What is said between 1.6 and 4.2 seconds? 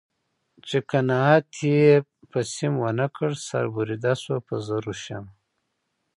یې په سیم و نه کړ سر بریده